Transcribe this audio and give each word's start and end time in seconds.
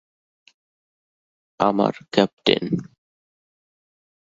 আমার 1.59 1.93
ক্যাপ্টেন! 2.13 2.65